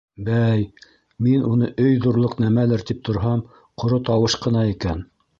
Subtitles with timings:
[0.27, 0.61] —Бәй,
[1.25, 3.43] мин уны өй ҙурлыҡ нәмәлер тип торһам,
[3.83, 5.05] ҡоро тауыш ҡына икән.